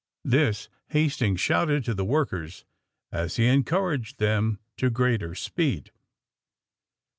[0.25, 2.65] This Hastings shouted to the workers
[3.11, 5.91] as he encouraged them to greater speed.